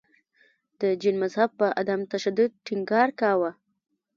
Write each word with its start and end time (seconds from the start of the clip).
د 0.79 0.81
جین 1.01 1.15
مذهب 1.23 1.49
په 1.59 1.67
عدم 1.79 1.99
تشدد 2.13 2.51
ټینګار 2.65 3.09
کاوه. 3.19 3.51